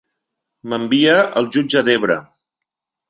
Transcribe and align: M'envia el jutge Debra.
M'envia 0.71 1.13
el 1.43 1.49
jutge 1.57 1.85
Debra. 1.91 2.17